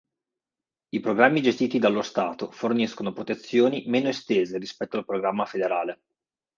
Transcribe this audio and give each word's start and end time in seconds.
I 0.89 0.99
programmi 0.99 1.43
gestiti 1.43 1.77
dallo 1.77 2.01
stato 2.01 2.49
forniscono 2.49 3.13
protezioni 3.13 3.83
meno 3.85 4.09
estese 4.09 4.57
rispetto 4.57 4.97
al 4.97 5.05
programma 5.05 5.45
federale. 5.45 6.01